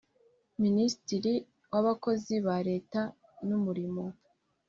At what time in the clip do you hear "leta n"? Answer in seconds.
2.69-3.49